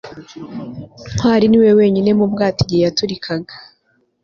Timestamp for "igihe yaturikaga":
2.65-3.53